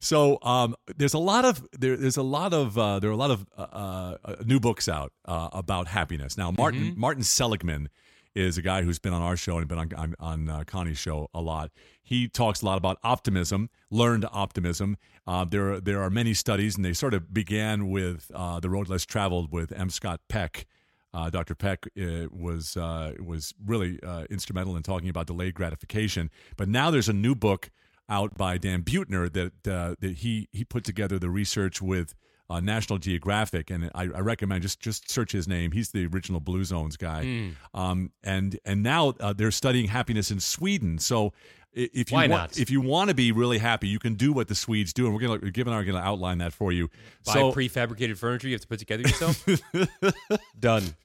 [0.00, 3.16] So um, there's a lot of there, there's a lot of uh, there are a
[3.16, 3.60] lot of uh,
[4.24, 6.36] uh, new books out uh, about happiness.
[6.38, 7.88] Now Martin Martin Seligman
[8.34, 10.98] is a guy who's been on our show and been on on, on uh, Connie's
[10.98, 11.70] show a lot.
[12.02, 14.96] He talks a lot about optimism, learned optimism.
[15.26, 18.70] Uh, there are, there are many studies, and they sort of began with uh, the
[18.70, 19.90] road less traveled with M.
[19.90, 20.66] Scott Peck.
[21.12, 21.54] Uh, Dr.
[21.54, 23.98] Peck uh, was uh, was really
[24.30, 26.30] instrumental in talking about delayed gratification.
[26.56, 27.70] But now there's a new book
[28.08, 29.64] out by Dan Buettner that
[30.00, 32.14] that he he put together the research with
[32.50, 35.72] uh, National Geographic, and I, I recommend just just search his name.
[35.72, 37.48] He's the original Blue Zones guy, Hmm.
[37.78, 40.98] um, and and now uh, they're studying happiness in Sweden.
[40.98, 41.32] So.
[41.74, 42.58] If you Why want, not?
[42.58, 45.14] if you want to be really happy, you can do what the Swedes do, and
[45.14, 46.88] we're gonna Given are gonna outline that for you.
[47.26, 49.46] Buy so, prefabricated furniture you have to put together yourself.
[50.58, 50.96] Done.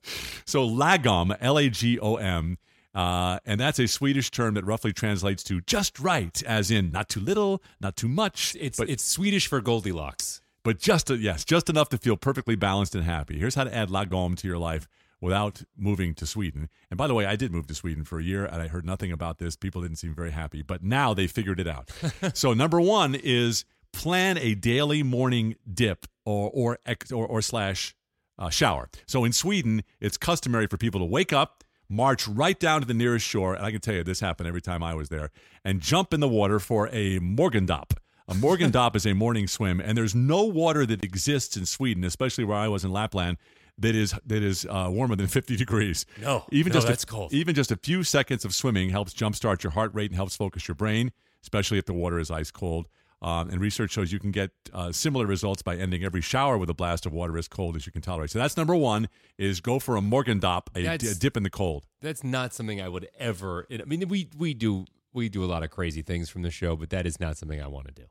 [0.46, 2.58] So lagom, L A G O M,
[2.96, 7.10] uh, and that's a Swedish term that roughly translates to just right, as in not
[7.10, 10.42] too little, not too much, It's but it's Swedish for Goldilocks.
[10.64, 13.38] But just yes, just enough to feel perfectly balanced and happy.
[13.38, 14.88] Here's how to add lagom to your life
[15.20, 16.70] without moving to Sweden.
[16.90, 18.86] And by the way, I did move to Sweden for a year, and I heard
[18.86, 19.56] nothing about this.
[19.56, 21.92] People didn't seem very happy, but now they figured it out.
[22.34, 26.80] so number one is plan a daily morning dip or or
[27.12, 27.96] or, or slash
[28.38, 28.90] uh, shower.
[29.06, 32.94] So in Sweden, it's customary for people to wake up, march right down to the
[32.94, 35.32] nearest shore, and I can tell you this happened every time I was there,
[35.64, 37.94] and jump in the water for a morgondopp.
[38.28, 42.46] A morgondopp is a morning swim, and there's no water that exists in Sweden, especially
[42.46, 43.38] where I was in Lapland,
[43.78, 46.06] that is that is uh, warmer than 50 degrees.
[46.22, 47.34] No, even no, just that's a, cold.
[47.34, 50.68] Even just a few seconds of swimming helps jumpstart your heart rate and helps focus
[50.68, 52.88] your brain, especially if the water is ice cold.
[53.22, 56.70] Um, and research shows you can get uh, similar results by ending every shower with
[56.70, 58.32] a blast of water as cold as you can tolerate.
[58.32, 59.08] So that's number one:
[59.38, 61.86] is go for a morgondopp, a, That's- a dip in the cold.
[62.02, 63.66] That's not something I would ever.
[63.72, 66.76] I mean, we we do we do a lot of crazy things from the show,
[66.76, 68.06] but that is not something I want to do.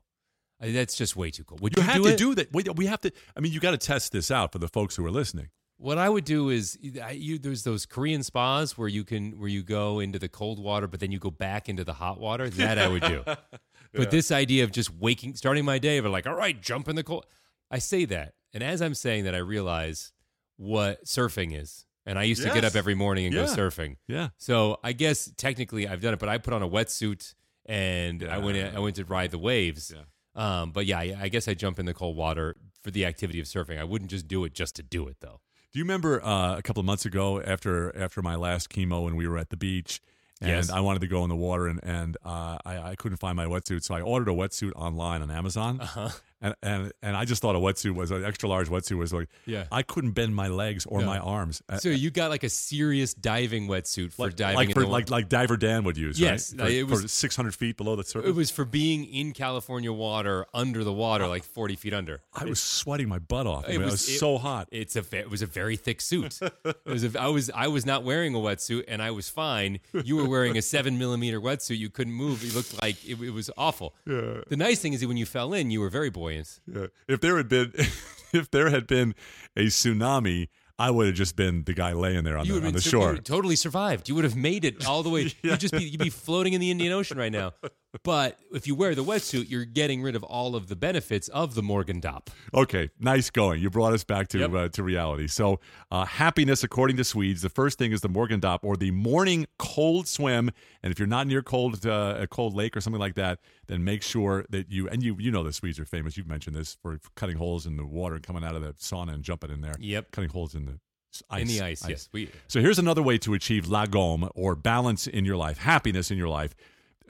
[0.61, 1.57] I that's just way too cool.
[1.61, 2.17] Would You you, have do to it?
[2.17, 2.53] do that.
[2.53, 3.11] We, we have to.
[3.35, 5.49] I mean, you got to test this out for the folks who are listening.
[5.77, 9.49] What I would do is, I, you, there's those Korean spas where you can where
[9.49, 12.49] you go into the cold water, but then you go back into the hot water.
[12.49, 13.23] That I would do.
[13.95, 16.95] But this idea of just waking, starting my day, but like, all right, jump in
[16.95, 17.27] the cold.
[17.69, 20.11] I say that, and as I'm saying that, I realize
[20.57, 21.85] what surfing is.
[22.05, 23.95] And I used to get up every morning and go surfing.
[24.07, 24.29] Yeah.
[24.37, 27.33] So I guess technically I've done it, but I put on a wetsuit
[27.65, 29.93] and I went I went to ride the waves.
[29.95, 30.03] Yeah.
[30.35, 33.39] Um, but yeah, I, I guess I jump in the cold water for the activity
[33.39, 33.79] of surfing.
[33.79, 35.39] I wouldn't just do it just to do it though.
[35.71, 39.15] Do you remember uh, a couple of months ago after after my last chemo and
[39.15, 40.01] we were at the beach
[40.41, 40.69] and Yes.
[40.69, 43.45] I wanted to go in the water and and uh, I, I couldn't find my
[43.45, 45.79] wetsuit, so I ordered a wetsuit online on Amazon.
[45.79, 46.09] Uh-huh.
[46.43, 49.29] And, and and I just thought a wetsuit was an extra large wetsuit was like
[49.45, 49.63] Yeah.
[49.71, 51.07] I couldn't bend my legs or No.
[51.07, 51.61] my arms.
[51.69, 54.85] Uh, So you got like a serious diving wetsuit for like, diving like in for
[54.85, 56.19] like like diver Dan would use.
[56.19, 56.67] Yes, right?
[56.67, 58.29] for, it was- 600 feet below the surface.
[58.29, 62.19] It was for being in California water, under the water, like forty feet under.
[62.33, 63.63] I was sweating my butt off.
[63.65, 64.67] I, It mean, it was- was so hot.
[64.71, 66.39] It's a it was a very thick suit.
[66.41, 69.79] it was a, I was I was not wearing a wetsuit and I was fine.
[69.93, 71.77] You were wearing a seven millimeter wetsuit.
[71.77, 72.43] You couldn't move.
[72.43, 73.95] You looked like it, it was awful.
[74.05, 74.41] Yeah.
[74.49, 76.32] The nice thing is that when you fell in, you were very buoyant.
[76.71, 76.87] Yeah.
[77.07, 77.73] If there had been,
[78.33, 79.15] if there had been
[79.55, 80.47] a tsunami,
[80.79, 82.89] I would have just been the guy laying there on You the, on the you
[82.89, 83.15] shore.
[83.17, 84.09] totally survived.
[84.09, 85.31] You would have made it all the way.
[85.43, 87.53] You'd just be you'd be floating in the Indian Ocean right now.
[88.03, 91.53] But if you wear the wetsuit, you're getting rid of all of the benefits of
[91.53, 92.27] the Morgondopp.
[92.51, 93.61] Okay, nice going.
[93.61, 94.53] You brought us back to Yep.
[94.53, 95.27] uh, to reality.
[95.27, 95.59] So,
[95.91, 100.07] uh, happiness, according to Swedes, the first thing is the Morgondopp or the morning cold
[100.07, 100.49] swim.
[100.81, 103.83] And if you're not near cold uh, a cold lake or something like that, then
[103.83, 106.17] make sure that you and you you know the Swedes are famous.
[106.17, 109.13] You've mentioned this for cutting holes in the water and coming out of the sauna
[109.13, 109.75] and jumping in there.
[109.79, 110.11] Yep.
[110.11, 110.79] cutting holes in the
[111.29, 111.41] ice.
[111.43, 112.09] in the ice, yes.
[112.11, 116.17] We So here's another way to achieve lagom or balance in your life, happiness in
[116.17, 116.55] your life.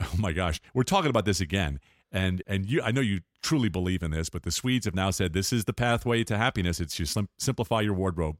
[0.00, 1.80] Oh my gosh, we're talking about this again,
[2.12, 5.10] and and you, I know you truly believe in this, but the Swedes have now
[5.10, 6.80] said this is the pathway to happiness.
[6.80, 8.36] It's you sim- simplify your wardrobe.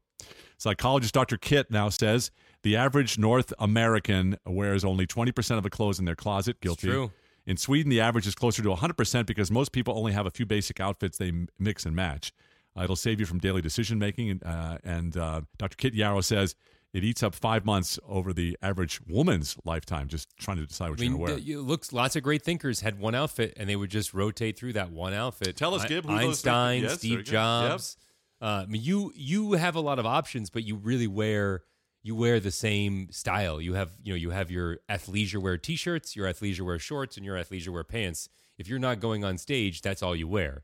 [0.59, 1.37] Psychologist Dr.
[1.37, 2.31] Kit now says
[2.63, 6.61] the average North American wears only 20% of the clothes in their closet.
[6.61, 6.89] Guilty.
[6.89, 7.13] true.
[7.47, 10.47] In Sweden, the average is closer to 100% because most people only have a few
[10.47, 12.33] basic outfits they m- mix and match.
[12.77, 14.43] Uh, it'll save you from daily decision making.
[14.43, 15.77] Uh, and uh, Dr.
[15.77, 16.55] Kit Yarrow says
[16.95, 21.01] it eats up five months over the average woman's lifetime just trying to decide what
[21.01, 21.59] I you're going to wear.
[21.61, 24.93] looks lots of great thinkers had one outfit and they would just rotate through that
[24.93, 25.57] one outfit.
[25.57, 27.25] Tell us, Gib, who Einstein, yes, Steve.
[27.25, 27.97] Jobs.
[28.41, 31.63] Uh, I mean, you you have a lot of options, but you really wear
[32.03, 33.61] you wear the same style.
[33.61, 37.27] You have you know you have your athleisure wear t-shirts, your athleisure wear shorts, and
[37.27, 38.29] your athleisure wear pants.
[38.57, 40.63] If you're not going on stage, that's all you wear.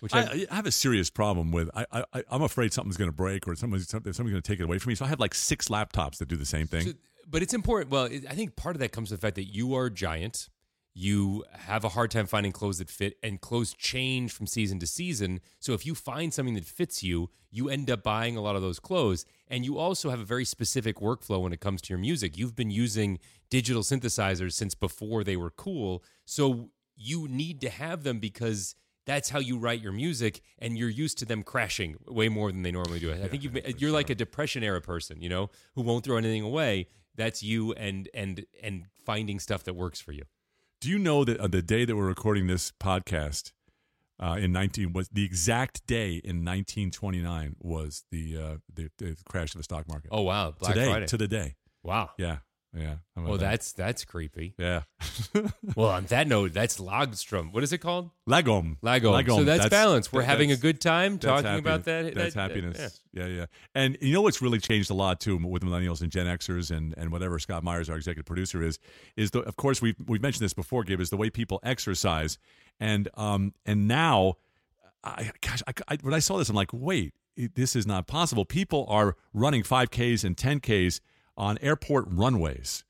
[0.00, 1.70] Which I, I, I have a serious problem with.
[1.74, 4.60] I, I I'm afraid something's going to break or somebody's something, somebody's going to take
[4.60, 4.94] it away from me.
[4.94, 6.86] So I have like six laptops that do the same thing.
[6.88, 6.92] So-
[7.28, 7.90] but it's important.
[7.90, 10.48] Well, it, I think part of that comes to the fact that you are giant.
[10.94, 14.86] You have a hard time finding clothes that fit, and clothes change from season to
[14.86, 15.40] season.
[15.58, 18.62] So if you find something that fits you, you end up buying a lot of
[18.62, 19.26] those clothes.
[19.48, 22.38] And you also have a very specific workflow when it comes to your music.
[22.38, 23.18] You've been using
[23.50, 26.02] digital synthesizers since before they were cool.
[26.24, 28.74] So you need to have them because
[29.06, 32.62] that's how you write your music and you're used to them crashing way more than
[32.62, 33.12] they normally do.
[33.12, 36.16] I think you've been, you're like a depression era person, you know, who won't throw
[36.16, 36.88] anything away.
[37.14, 40.24] That's you and and and finding stuff that works for you.
[40.80, 43.52] Do you know that uh, the day that we're recording this podcast
[44.20, 49.54] uh, in 19 was the exact day in 1929 was the, uh, the the crash
[49.54, 50.10] of the stock market.
[50.12, 51.06] Oh wow, Black today Friday.
[51.06, 51.54] to the day.
[51.82, 52.10] wow.
[52.18, 52.38] Yeah,
[52.76, 52.96] yeah.
[53.16, 53.50] Well, that?
[53.50, 54.54] that's that's creepy.
[54.58, 54.82] yeah.
[55.74, 57.52] Well, on that note, that's Lagstrom.
[57.52, 58.10] What is it called?
[58.28, 58.76] Lagom.
[58.82, 59.26] Lagom.
[59.28, 60.12] So that's, balance.
[60.12, 61.60] We're that- having a good time talking happiness.
[61.60, 62.14] about that.
[62.14, 63.00] That's that- happiness.
[63.12, 63.26] yeah.
[63.26, 63.34] Yeah.
[63.34, 66.70] yeah, And you know what's really changed a lot too with millennials and Gen Xers
[66.70, 68.78] and, and whatever Scott Myers, our executive producer, is
[69.16, 72.38] is the of course we've we've mentioned this before, Gib, is the way people exercise,
[72.78, 74.34] and um and now,
[75.02, 77.14] I gosh, I, I, when I saw this, I'm like, wait,
[77.54, 78.44] this is not possible.
[78.44, 81.00] People are running 5Ks and 10Ks
[81.36, 82.84] on airport runways.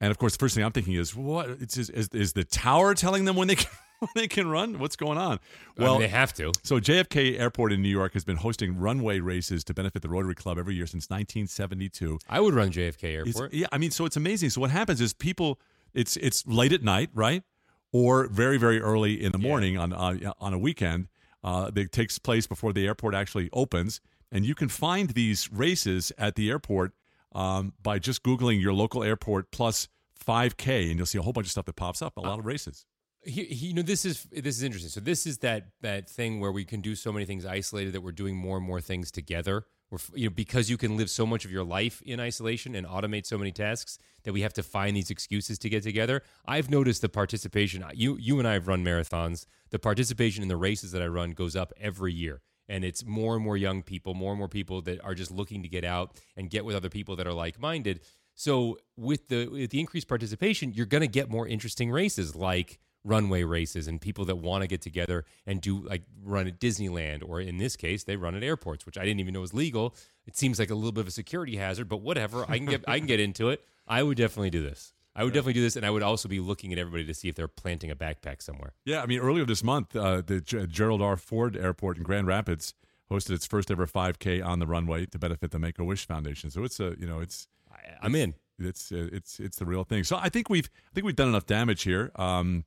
[0.00, 2.44] And of course, the first thing I'm thinking is, what it's, is, is, is the
[2.44, 4.78] tower telling them when they can, when they can run?
[4.80, 5.38] What's going on?
[5.78, 6.50] I mean, they have to.
[6.64, 10.34] So JFK Airport in New York has been hosting runway races to benefit the Rotary
[10.34, 12.18] Club every year since 1972.
[12.28, 13.54] I would run JFK It's- Airport.
[13.54, 14.50] yeah, I mean, so it's amazing.
[14.50, 15.60] So what happens is people,
[15.94, 17.44] it's it's late at night, right,
[17.92, 21.08] or very very early in the morning on uh, on a weekend.
[21.44, 24.00] Uh, that takes place before the airport actually opens,
[24.30, 26.92] and you can find these races at the airport
[27.34, 29.88] um, by just googling your local airport plus
[30.26, 32.16] 5K, and you'll see a whole bunch of stuff that pops up.
[32.16, 32.86] A lot of races.
[33.24, 34.90] He, he- you know this is this is interesting.
[34.90, 38.00] So this is that that thing where we can do so many things isolated that
[38.00, 39.64] we're doing more and more things together.
[39.90, 42.84] We're you know because you can live so much of your life in isolation and
[42.86, 46.22] automate so many tasks that we have to find these excuses to get together.
[46.46, 47.84] I've noticed the participation.
[47.94, 49.46] You you and I have run marathons.
[49.70, 52.42] The participation in the races that I run goes up every year.
[52.68, 55.62] And it's more and more young people, more and more people that are just looking
[55.62, 58.00] to get out and get with other people that are like minded.
[58.34, 62.78] So with the with the increased participation, you're going to get more interesting races like
[63.04, 67.28] runway races and people that want to get together and do like run at Disneyland
[67.28, 69.94] or in this case they run at airports, which I didn't even know was legal.
[70.26, 72.44] It seems like a little bit of a security hazard, but whatever.
[72.48, 73.64] I can get I can get into it.
[73.86, 74.91] I would definitely do this.
[75.14, 77.28] I would definitely do this, and I would also be looking at everybody to see
[77.28, 78.72] if they're planting a backpack somewhere.
[78.84, 81.16] Yeah, I mean, earlier this month, uh, the G- Gerald R.
[81.16, 82.74] Ford Airport in Grand Rapids
[83.10, 86.50] hosted its first ever 5K on the runway to benefit the Make a Wish Foundation.
[86.50, 88.34] So it's a, you know, it's I, I'm in.
[88.58, 90.04] it's uh, it's it's the real thing.
[90.04, 92.10] So I think we've I think we've done enough damage here.
[92.16, 92.64] Um,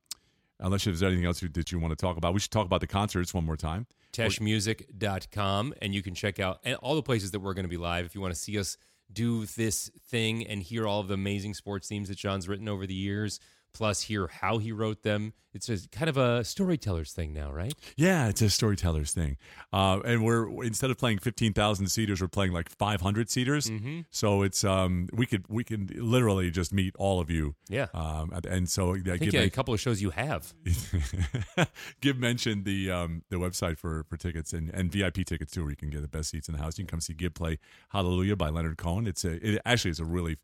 [0.59, 2.81] unless there's anything else you, that you want to talk about, we should talk about
[2.81, 3.87] the concerts one more time.
[4.13, 7.77] teshmusic.com and you can check out and all the places that we're going to be
[7.77, 8.77] live if you want to see us
[9.11, 12.85] do this thing and hear all of the amazing sports themes that John's written over
[12.85, 13.39] the years
[13.75, 17.73] plus hear how he wrote them it's just kind of a storyteller's thing now right
[17.95, 19.37] Yeah, it's a storyteller's thing.
[19.71, 23.69] Uh, and we're instead of playing fifteen thousand seaters, we're playing like five hundred seaters.
[23.69, 24.01] Mm-hmm.
[24.11, 27.55] So it's um we could we can literally just meet all of you.
[27.69, 27.87] Yeah.
[27.93, 30.53] Um and- and so i think give, yeah, a couple of shows you have
[32.01, 35.69] give mention the um the website for for tickets and and VIP tickets too, where
[35.71, 36.77] you can get the best seats in the house.
[36.77, 37.59] You can come see Gib play
[37.89, 39.07] Hallelujah by Leonard Cohen.
[39.07, 40.37] It's a it actually is a really.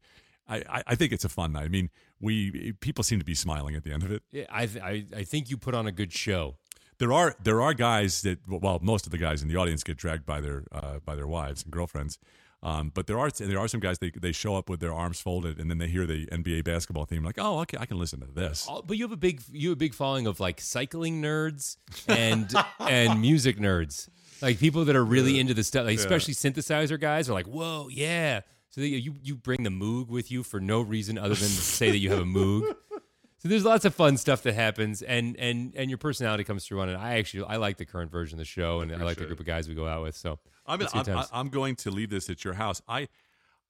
[0.48, 1.64] I, I- think it's a fun night.
[1.64, 4.24] I mean, we people seem to be smiling at the end of it.
[4.32, 6.58] Yeah, I, th- I I think you put on a good show
[6.98, 9.98] There are there are guys that well most of the guys in the audience get
[9.98, 12.18] dragged by their uh, by their wives and girlfriends,
[12.64, 15.20] um, but there are there are some guys they they show up with their arms
[15.22, 18.20] folded and then they hear the NBA basketball theme like oh okay I can listen
[18.20, 18.68] to this.
[18.86, 21.78] But you have a big you have a big following of like cycling nerds
[22.08, 24.10] and and music nerds
[24.42, 27.88] like people that are really into the stuff like especially synthesizer guys are like whoa
[27.90, 31.48] yeah so they, you you bring the moog with you for no reason other than
[31.48, 32.76] to say that you have a moog
[33.38, 36.82] so there's lots of fun stuff that happens and and and your personality comes through
[36.82, 39.18] on it i actually i like the current version of the show and i, like
[39.18, 41.30] the group of guys we go out with so I'm, I'm, good times.
[41.34, 42.82] I'm going to leave this at your house.
[42.88, 43.08] I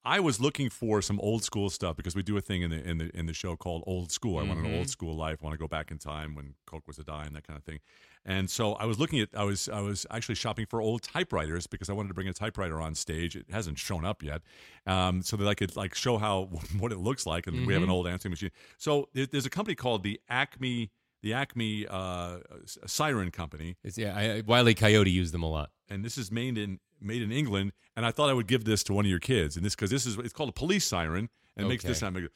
[0.04, 2.82] I was looking for some old school stuff because we do a thing in the
[2.88, 4.38] in the in the show called Old School.
[4.38, 4.66] I want Mm-hmm.
[4.66, 5.38] an old school life.
[5.40, 7.64] I want to go back in time when Coke was a dime, that kind of
[7.64, 7.78] thing.
[8.24, 11.66] And so I was looking at I was I was actually shopping for old typewriters
[11.68, 13.36] because I wanted to bring a typewriter on stage.
[13.36, 14.42] It hasn't shown up yet,
[14.86, 17.46] um, so that I could like show how what it looks like.
[17.46, 17.92] And we have an Mm-hmm.
[17.92, 18.50] old answering machine.
[18.78, 20.90] So there's a company called the Acme
[21.22, 22.38] the Acme uh,
[22.86, 26.56] Siren Company it's yeah I, wiley coyote used them a lot and this is made
[26.58, 27.72] in made in England.
[27.96, 29.90] And I thought I would give this to one of your kids, and this because
[29.90, 32.14] this is it's called a police siren, and it makes this sound.
[32.14, 32.32] Make it-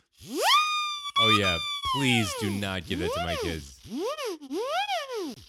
[1.18, 1.56] oh yeah
[1.96, 3.78] please do not give that to my kids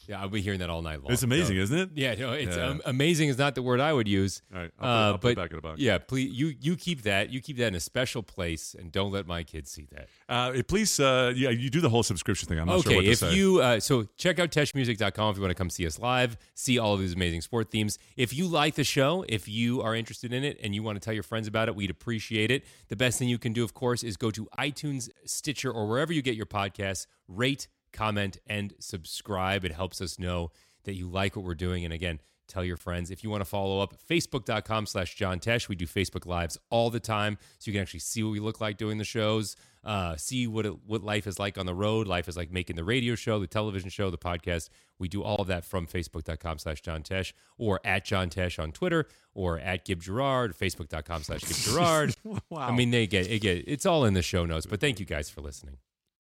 [0.08, 1.90] yeah i'll be hearing that all night long It's amazing, So- isn't it?
[1.96, 2.68] Yeah, no, it's Yeah.
[2.68, 4.42] um, amazing is not the word I would use.
[4.54, 5.80] All right, I'll put, Uh, I'll put but it back in the box.
[5.80, 9.12] yeah, please you you keep that you keep that in a special place and don't
[9.12, 10.08] let my kids see that.
[10.30, 12.60] Uh, please, uh, yeah, you do the whole subscription thing.
[12.60, 13.34] I'm not okay, sure what to if say.
[13.36, 16.78] you uh, so check out teshmusic.com if you want to come see us live, see
[16.80, 17.98] all of these amazing sport themes.
[18.16, 21.00] If you like the show, if you are interested in it and you want to
[21.04, 22.64] tell your friends about it, we'd appreciate it.
[22.90, 26.12] The best thing you can do, of course, is go to iTunes, Stitcher, or wherever
[26.14, 29.66] you get your podcasts, rate, comment, and subscribe.
[29.66, 30.52] It helps us know
[30.84, 31.84] that you like what we're doing.
[31.84, 33.12] And again, tell your friends.
[33.12, 35.68] If you want to follow up, facebook.com slash John Tesh.
[35.68, 37.38] We do Facebook Lives all the time.
[37.60, 40.66] So you can actually see what we look like doing the shows, uh, see what
[40.66, 42.08] it, what life is like on the road.
[42.08, 44.70] Life is like making the radio show, the television show, the podcast.
[45.00, 48.72] We do all of that from facebook.com slash John Tesh or at John Tesh on
[48.72, 52.16] Twitter or at Gib Gerard, facebook.com slash Gib Gerard.
[52.50, 52.68] Wow.
[52.70, 55.06] I mean, they get, it get, it's all in the show notes, but thank you
[55.06, 55.78] guys for listening.